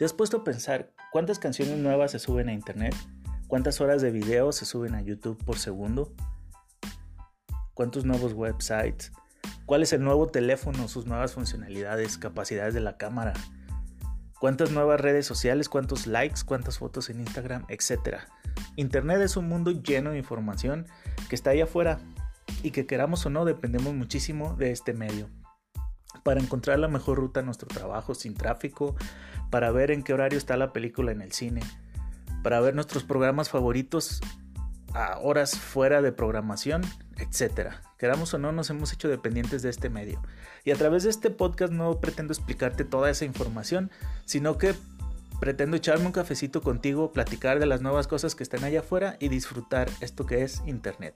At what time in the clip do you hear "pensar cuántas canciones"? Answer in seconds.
0.44-1.76